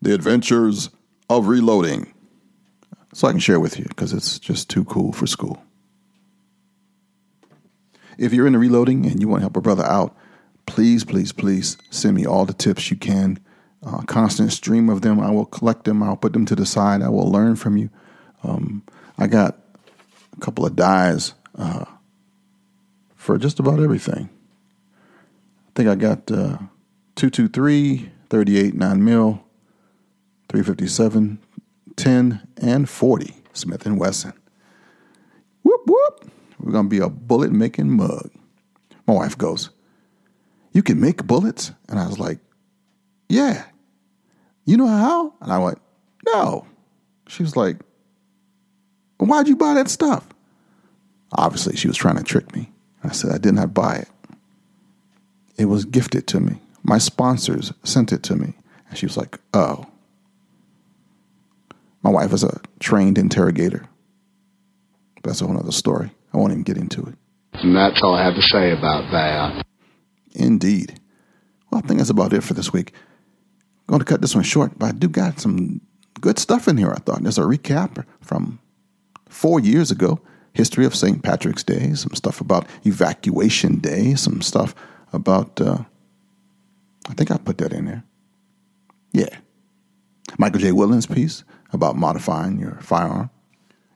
[0.01, 0.89] the adventures
[1.29, 2.11] of reloading
[3.13, 5.62] so I can share with you because it's just too cool for school.
[8.17, 10.15] If you're into reloading and you want to help a brother out,
[10.65, 13.39] please, please, please send me all the tips you can.
[13.84, 15.19] Uh, constant stream of them.
[15.19, 16.04] I will collect them.
[16.04, 17.02] I'll put them to the side.
[17.02, 17.89] I will learn from you.
[18.43, 18.84] Um,
[19.17, 19.58] I got
[20.38, 21.86] a couple of dies uh,
[23.15, 24.30] for just about everything.
[25.67, 26.58] I think I got uh,
[27.15, 29.43] 223, 38 9 mil,
[30.50, 31.39] 357,
[31.97, 34.34] 10, and 40 Smith & Wesson.
[35.63, 36.32] Whoop, whoop.
[36.60, 38.30] We're going to be a bullet making mug.
[39.08, 39.69] My wife goes,
[40.73, 41.71] You can make bullets?
[41.89, 42.39] And I was like,
[43.30, 43.65] Yeah.
[44.65, 45.34] You know how?
[45.41, 45.80] And I went,
[46.25, 46.67] No.
[47.27, 47.77] She was like,
[49.17, 50.27] Why'd you buy that stuff?
[51.34, 52.71] Obviously, she was trying to trick me.
[53.04, 54.10] I said, I did not buy it.
[55.58, 56.62] It was gifted to me.
[56.84, 58.54] My sponsors sent it to me.
[58.89, 59.88] And she was like, Oh.
[62.03, 63.85] My wife is a trained interrogator.
[65.23, 66.11] That's a whole other story.
[66.33, 67.15] I won't even get into it.
[67.53, 69.65] And that's all I have to say about that.
[70.33, 70.99] Indeed.
[71.69, 72.93] Well, I think that's about it for this week.
[73.87, 75.81] I'm going to cut this one short, but I do got some
[76.19, 77.21] good stuff in here, I thought.
[77.21, 78.59] There's a recap from
[79.27, 80.19] four years ago,
[80.53, 81.21] history of St.
[81.21, 84.73] Patrick's Day, some stuff about Evacuation Day, some stuff
[85.13, 85.79] about, uh,
[87.09, 88.03] I think I put that in there.
[89.11, 89.37] Yeah.
[90.37, 90.71] Michael J.
[90.71, 93.29] Woodland's piece about modifying your firearm,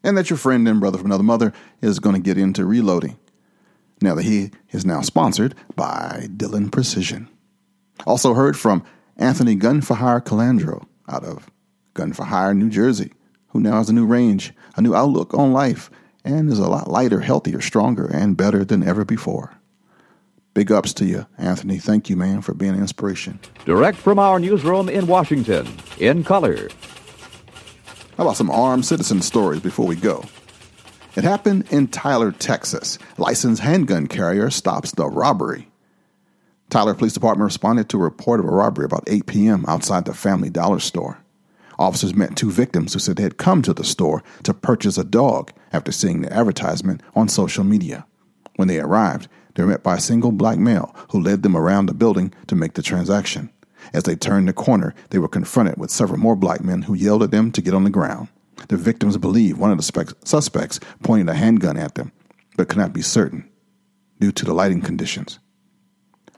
[0.04, 3.18] and that your friend and brother from another mother is going to get into reloading.
[4.02, 7.30] Now that he is now sponsored by Dillon Precision.
[8.06, 8.84] Also heard from
[9.18, 11.50] Anthony Gun for Hire Colandro out of
[11.94, 13.14] Gun for Hire, New Jersey,
[13.50, 15.90] who now has a new range, a new outlook on life,
[16.26, 19.54] and is a lot lighter, healthier, stronger, and better than ever before.
[20.54, 21.78] Big ups to you, Anthony.
[21.78, 23.40] Thank you, man, for being an inspiration.
[23.66, 25.68] Direct from our newsroom in Washington,
[26.00, 26.70] in color.
[28.18, 30.24] How about some armed citizen stories before we go?
[31.18, 32.98] It happened in Tyler, Texas.
[33.18, 35.68] Licensed handgun carrier stops the robbery.
[36.70, 39.66] Tyler Police Department responded to a report of a robbery about 8 p.m.
[39.68, 41.20] outside the Family Dollar store.
[41.78, 45.04] Officers met two victims who said they had come to the store to purchase a
[45.04, 48.06] dog after seeing the advertisement on social media.
[48.56, 51.88] When they arrived, they were met by a single black male who led them around
[51.88, 53.50] the building to make the transaction.
[53.94, 57.24] As they turned the corner, they were confronted with several more black men who yelled
[57.24, 58.28] at them to get on the ground.
[58.68, 62.12] The victims believe one of the suspects pointed a handgun at them,
[62.58, 63.50] but could not be certain
[64.20, 65.40] due to the lighting conditions.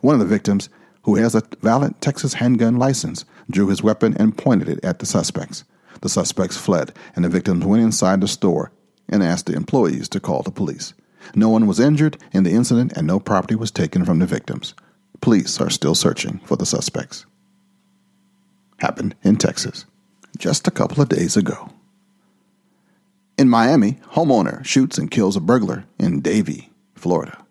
[0.01, 0.69] One of the victims,
[1.03, 5.05] who has a valid Texas handgun license, drew his weapon and pointed it at the
[5.05, 5.63] suspects.
[6.01, 8.71] The suspects fled, and the victims went inside the store
[9.09, 10.93] and asked the employees to call the police.
[11.33, 14.73] No one was injured in the incident, and no property was taken from the victims.
[15.21, 17.25] Police are still searching for the suspects.
[18.77, 19.85] Happened in Texas
[20.37, 21.71] just a couple of days ago.
[23.37, 27.43] In Miami, homeowner shoots and kills a burglar in Davie, Florida.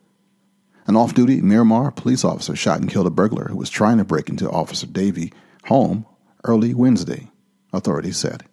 [0.87, 4.05] An off duty Miramar police officer shot and killed a burglar who was trying to
[4.05, 5.33] break into Officer Davie
[5.65, 6.07] home
[6.45, 7.29] early Wednesday,
[7.73, 8.45] authorities said.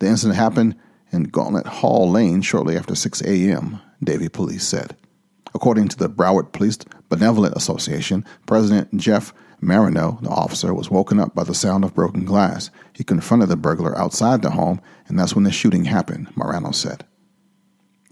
[0.00, 0.76] The incident happened
[1.12, 4.96] in Gauntlet Hall Lane shortly after 6 a.m., Davie police said.
[5.54, 9.32] According to the Broward Police Benevolent Association, President Jeff
[9.62, 12.70] Marano, the officer, was woken up by the sound of broken glass.
[12.92, 17.04] He confronted the burglar outside the home, and that's when the shooting happened, Marano said.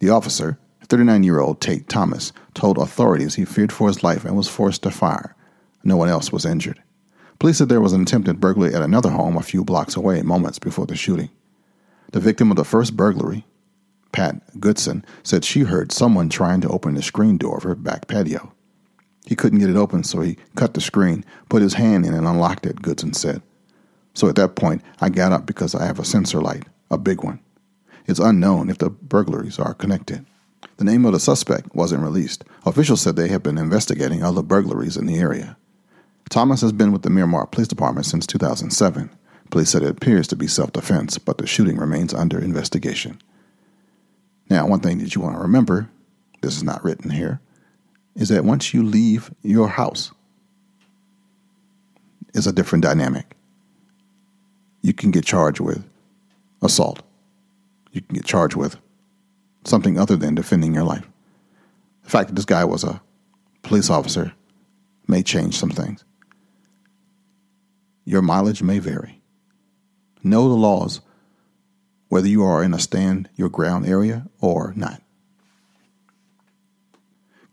[0.00, 4.36] The officer, 39 year old Tate Thomas, told authorities he feared for his life and
[4.36, 5.36] was forced to fire.
[5.84, 6.82] No one else was injured.
[7.38, 10.58] Police said there was an attempted burglary at another home a few blocks away moments
[10.58, 11.30] before the shooting.
[12.12, 13.44] The victim of the first burglary,
[14.10, 18.08] Pat Goodson, said she heard someone trying to open the screen door of her back
[18.08, 18.52] patio.
[19.26, 22.26] He couldn't get it open, so he cut the screen, put his hand in, and
[22.26, 23.42] unlocked it, Goodson said.
[24.14, 27.22] So at that point, I got up because I have a sensor light, a big
[27.22, 27.40] one.
[28.06, 30.24] It's unknown if the burglaries are connected.
[30.76, 32.44] The name of the suspect wasn't released.
[32.64, 35.56] Officials said they have been investigating other burglaries in the area.
[36.30, 39.10] Thomas has been with the Miramar Police Department since 2007.
[39.50, 43.20] Police said it appears to be self defense, but the shooting remains under investigation.
[44.48, 45.88] Now, one thing that you want to remember
[46.42, 47.40] this is not written here
[48.16, 50.10] is that once you leave your house,
[52.34, 53.36] it's a different dynamic.
[54.82, 55.84] You can get charged with
[56.62, 57.02] assault.
[57.92, 58.76] You can get charged with
[59.64, 61.06] something other than defending your life.
[62.04, 63.02] The fact that this guy was a
[63.62, 64.32] police officer
[65.06, 66.04] may change some things.
[68.04, 69.20] Your mileage may vary.
[70.22, 71.00] Know the laws,
[72.08, 75.02] whether you are in a stand your ground area or not.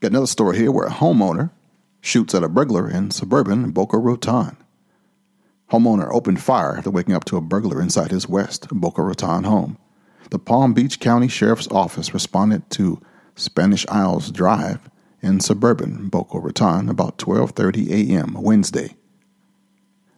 [0.03, 1.51] Got another story here where a homeowner
[2.01, 4.57] shoots at a burglar in suburban Boca Raton.
[5.71, 9.77] Homeowner opened fire after waking up to a burglar inside his West Boca Raton home.
[10.29, 13.01] The Palm Beach County Sheriff's Office responded to
[13.37, 14.89] Spanish Isles Drive
[15.21, 18.33] in suburban Boca Raton about 12:30 a.m.
[18.41, 18.97] Wednesday.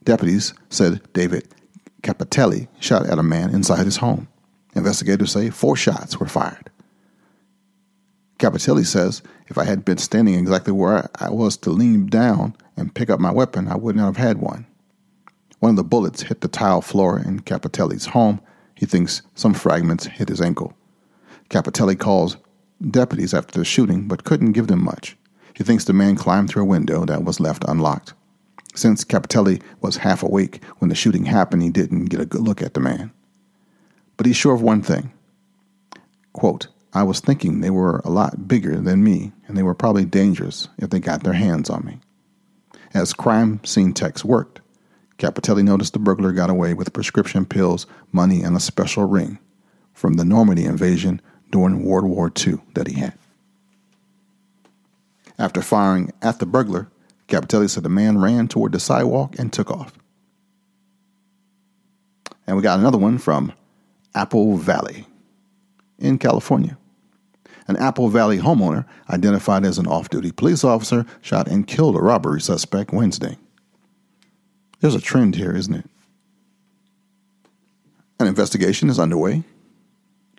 [0.04, 1.48] Deputies said David
[2.02, 4.30] Capitelli shot at a man inside his home.
[4.74, 6.72] Investigators say four shots were fired.
[8.46, 12.94] Capitelli says if I had been standing exactly where I was to lean down and
[12.94, 14.68] pick up my weapon, I would not have had one.
[15.62, 18.40] One of the bullets hit the tile floor in Capitelli's home.
[18.76, 20.78] He thinks some fragments hit his ankle.
[21.50, 22.38] Capitelli calls
[22.92, 25.18] deputies after the shooting but couldn't give them much.
[25.56, 28.14] He thinks the man climbed through a window that was left unlocked.
[28.76, 32.62] Since Capitelli was half awake when the shooting happened, he didn't get a good look
[32.62, 33.12] at the man.
[34.18, 35.12] But he's sure of one thing.
[36.32, 40.06] Quote, I was thinking they were a lot bigger than me, and they were probably
[40.06, 42.00] dangerous if they got their hands on me.
[42.94, 44.62] As crime scene techs worked,
[45.20, 49.40] Capitelli noticed the burglar got away with prescription pills, money, and a special ring
[49.94, 51.22] from the Normandy invasion
[51.52, 53.14] during World War II that he had.
[55.38, 56.90] After firing at the burglar,
[57.28, 59.92] Capitelli said the man ran toward the sidewalk and took off.
[62.48, 63.52] And we got another one from
[64.14, 65.08] Apple Valley
[66.00, 66.78] in California.
[67.68, 72.02] An Apple Valley homeowner, identified as an off duty police officer, shot and killed a
[72.02, 73.38] robbery suspect Wednesday.
[74.80, 75.90] There's a trend here, isn't it?
[78.20, 79.44] An investigation is underway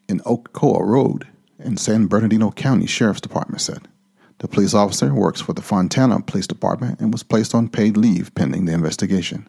[0.08, 1.26] in Ocoa Road
[1.58, 3.88] in San Bernardino County Sheriff's Department said.
[4.38, 8.34] The police officer works for the Fontana Police Department and was placed on paid leave
[8.34, 9.48] pending the investigation.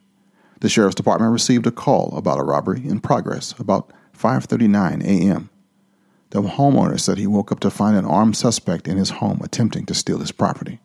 [0.61, 5.49] The Sheriff's Department received a call about a robbery in progress about 5:39 a.m.
[6.32, 9.86] The homeowner said he woke up to find an armed suspect in his home attempting
[9.86, 10.80] to steal his property.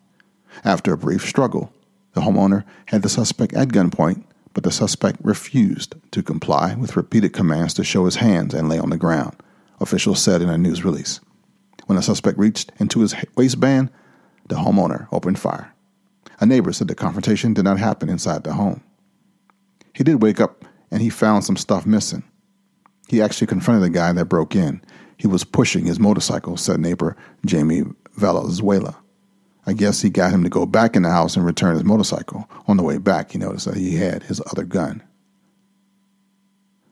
[0.65, 1.73] After a brief struggle,
[2.13, 4.23] the homeowner had the suspect at gunpoint,
[4.55, 8.79] but the suspect refused to comply with repeated commands to show his hands and lay
[8.79, 9.35] on the ground,
[9.81, 11.21] officials said in a news release.
[11.87, 13.91] When the suspect reached into his waistband,
[14.49, 15.73] the homeowner opened fire.
[16.39, 18.83] A neighbor said the confrontation did not happen inside the home.
[19.95, 22.23] He did wake up and he found some stuff missing.
[23.09, 24.83] He actually confronted the guy that broke in
[25.23, 27.17] he was pushing his motorcycle, said neighbor
[27.47, 27.85] Jamie
[28.17, 28.97] Valenzuela.
[29.65, 32.51] I guess he got him to go back in the house and return his motorcycle.
[32.67, 35.01] On the way back, he noticed that he had his other gun.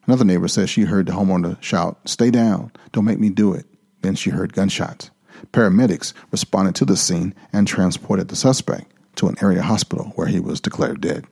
[0.07, 3.67] Another neighbor says she heard the homeowner shout, Stay down, don't make me do it.
[4.03, 5.11] Then she heard gunshots.
[5.53, 10.39] Paramedics responded to the scene and transported the suspect to an area hospital where he
[10.39, 11.25] was declared dead.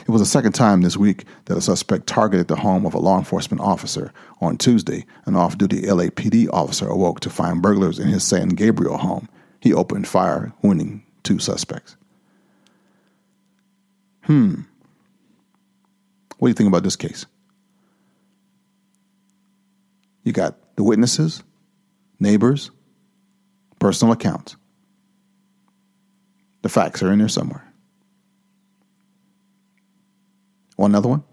[0.00, 2.98] It was the second time this week that a suspect targeted the home of a
[2.98, 4.12] law enforcement officer.
[4.40, 8.96] On Tuesday, an off duty LAPD officer awoke to find burglars in his San Gabriel
[8.96, 9.28] home.
[9.60, 11.96] He opened fire, wounding two suspects.
[14.22, 14.62] Hmm.
[16.38, 17.26] What do you think about this case?
[20.22, 21.42] You got the witnesses,
[22.20, 22.70] neighbors,
[23.80, 24.56] personal accounts.
[26.62, 27.67] The facts are in there somewhere.
[30.78, 31.24] Want another one?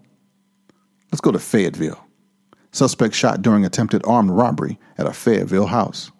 [1.10, 2.04] Let's go to Fayetteville.
[2.72, 6.10] Suspect shot during attempted armed robbery at a Fayetteville house.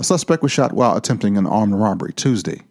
[0.00, 2.62] A suspect was shot while attempting an armed robbery Tuesday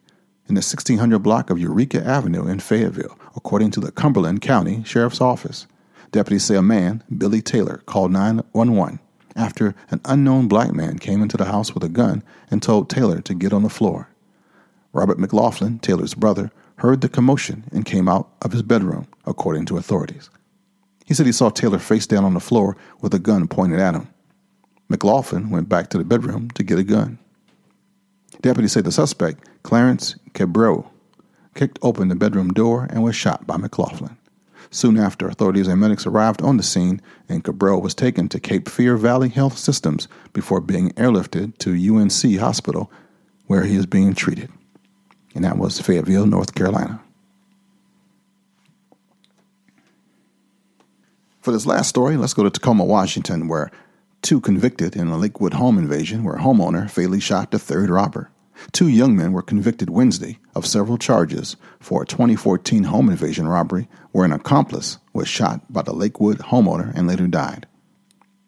[0.50, 5.22] in the 1600 block of Eureka Avenue in Fayetteville, according to the Cumberland County Sheriff's
[5.22, 5.66] Office.
[6.12, 9.00] Deputies say a man, Billy Taylor, called 911
[9.36, 13.22] after an unknown black man came into the house with a gun and told Taylor
[13.22, 14.10] to get on the floor.
[14.94, 16.52] Robert McLaughlin, Taylor's brother,
[16.82, 20.32] heard the commotion and came out of his bedroom, according to authorities.
[21.06, 23.94] He said he saw Taylor face down on the floor with a gun pointed at
[23.94, 24.08] him.
[24.90, 27.20] McLaughlin went back to the bedroom to get a gun.
[28.42, 30.90] Deputies say the suspect, Clarence Cabreau,
[31.54, 34.18] kicked open the bedroom door and was shot by McLaughlin.
[34.72, 38.68] Soon after, authorities and medics arrived on the scene, and Cabral was taken to Cape
[38.68, 42.92] Fear Valley Health Systems before being airlifted to UNC Hospital,
[43.46, 44.50] where he is being treated.
[45.34, 47.02] And that was Fayetteville, North Carolina.
[51.42, 53.72] For this last story, let's go to Tacoma, Washington, where
[54.22, 58.30] two convicted in a Lakewood home invasion where a homeowner fatally shot the third robber.
[58.72, 63.88] Two young men were convicted Wednesday of several charges for a 2014 home invasion robbery
[64.12, 67.66] where an accomplice was shot by the Lakewood homeowner and later died.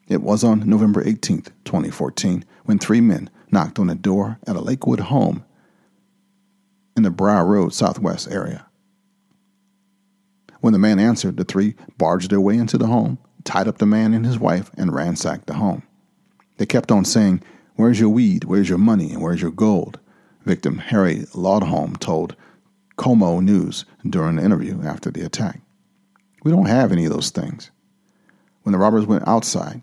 [0.06, 4.60] It was on November 18, 2014, when three men knocked on a door at a
[4.60, 5.44] Lakewood home
[6.96, 8.66] in the Brow Road Southwest area.
[10.60, 13.86] When the man answered, the three barged their way into the home, tied up the
[13.86, 15.82] man and his wife, and ransacked the home.
[16.56, 17.42] They kept on saying,
[17.76, 18.44] Where's your weed?
[18.44, 19.12] Where's your money?
[19.12, 19.98] And where's your gold?
[20.44, 22.36] Victim Harry Laudholm told
[22.96, 25.60] KOMO News during the interview after the attack.
[26.44, 27.70] We don't have any of those things.
[28.62, 29.82] When the robbers went outside,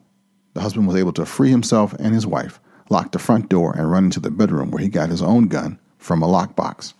[0.53, 2.59] the husband was able to free himself and his wife,
[2.89, 5.79] lock the front door, and run into the bedroom where he got his own gun
[5.97, 6.93] from a lockbox.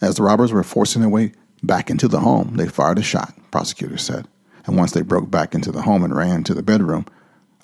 [0.00, 1.32] As the robbers were forcing their way
[1.62, 4.28] back into the home, they fired a shot, prosecutors said.
[4.66, 7.06] And once they broke back into the home and ran to the bedroom,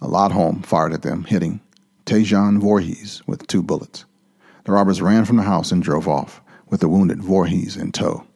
[0.01, 1.61] a Laudholm fired at them, hitting
[2.07, 4.05] Tejan Voorhees with two bullets.
[4.65, 8.27] The robbers ran from the house and drove off, with the wounded Voorhees in tow.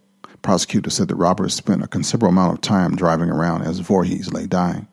[0.42, 4.47] Prosecutors said the robbers spent a considerable amount of time driving around as Voorhees lay
[4.47, 4.86] dying.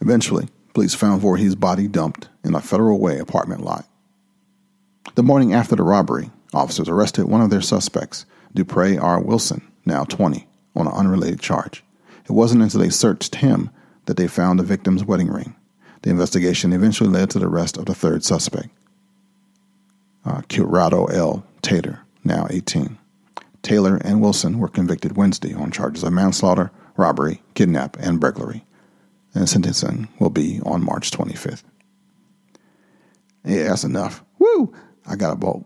[0.00, 3.86] Eventually, police found Voorhees' body dumped in a Federal Way apartment lot.
[5.14, 9.20] The morning after the robbery, officers arrested one of their suspects, Dupre R.
[9.20, 10.46] Wilson, now 20,
[10.76, 11.82] on an unrelated charge.
[12.24, 13.70] It wasn't until they searched him
[14.06, 15.54] that they found the victim's wedding ring.
[16.02, 18.68] The investigation eventually led to the arrest of the third suspect,
[20.24, 21.44] uh, Curado L.
[21.62, 22.98] Taylor, now 18.
[23.62, 28.64] Taylor and Wilson were convicted Wednesday on charges of manslaughter, robbery, kidnap, and burglary.
[29.34, 31.62] And sentencing will be on March 25th.
[33.44, 34.22] Yeah, that's enough.
[34.38, 34.74] Woo!
[35.06, 35.64] I got about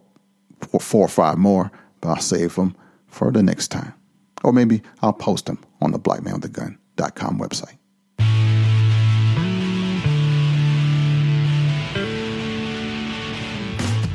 [0.61, 1.70] four, four or five more,
[2.01, 2.76] but I'll save them
[3.07, 3.94] for the next time.
[4.44, 7.78] Or maybe I'll post them on the blackmanwiththegun.com website.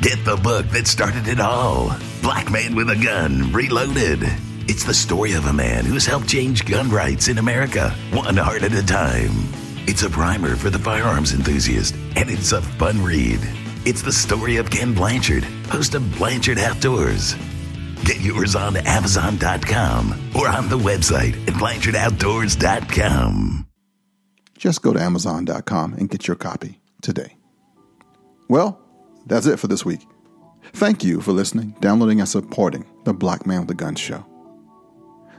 [0.02, 4.20] Get the book that started it all Black Man with a Gun Reloaded.
[4.68, 8.62] It's the story of a man who's helped change gun rights in America, one heart
[8.62, 9.30] at a time.
[9.86, 13.40] It's a primer for the firearms enthusiast, and it's a fun read.
[13.84, 17.34] It's the story of Ken Blanchard, host of Blanchard Outdoors.
[18.04, 23.66] Get yours on Amazon.com or on the website at BlanchardOutdoors.com.
[24.58, 27.36] Just go to Amazon.com and get your copy today.
[28.48, 28.80] Well,
[29.26, 30.06] that's it for this week.
[30.74, 34.24] Thank you for listening, downloading, and supporting the Black Man with the Gun Show.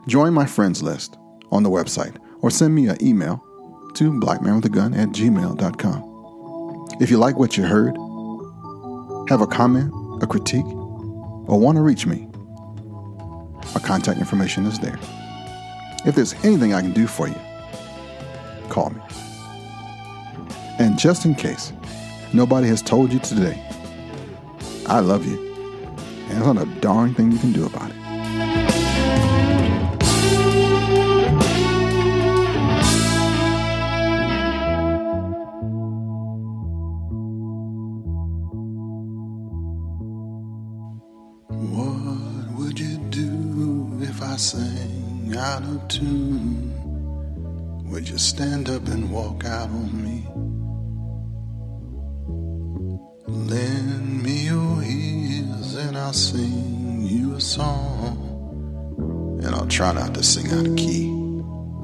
[0.07, 1.17] Join my friends list
[1.51, 3.37] on the website or send me an email
[3.95, 6.87] to blackmanwithagun at gmail.com.
[6.99, 7.95] If you like what you heard,
[9.29, 9.91] have a comment,
[10.21, 12.27] a critique, or want to reach me,
[13.73, 14.99] my contact information is there.
[16.05, 17.39] If there's anything I can do for you,
[18.69, 19.01] call me.
[20.79, 21.71] And just in case,
[22.33, 23.63] nobody has told you today.
[24.87, 25.37] I love you.
[26.29, 28.02] And there's not a darn thing you can do about it.
[45.53, 46.73] Out of tune?
[47.91, 50.25] Would you stand up and walk out on me?
[53.27, 58.17] Lend me your ears and I'll sing you a song.
[59.43, 61.11] And I'll try not to sing out of key.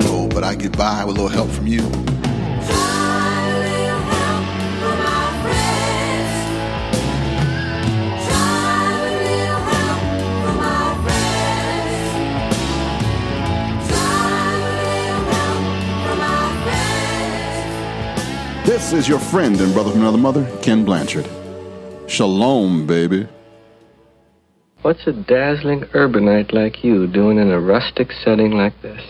[0.09, 2.18] Oh, but I get by with a little help from you.
[18.69, 21.27] This is your friend and brother from another mother, Ken Blanchard.
[22.07, 23.27] Shalom, baby.
[24.83, 29.01] What's a dazzling urbanite like you doing in a rustic setting like this?